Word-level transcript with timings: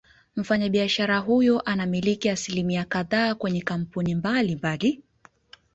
Mfanyabiashara 0.35 1.17
huyo 1.19 1.61
anamiliki 1.61 2.29
asilimia 2.29 2.85
kadhaa 2.85 3.35
kwenye 3.35 3.61
kampuni 3.61 4.15
mbali 4.15 4.55
mbali 4.55 5.03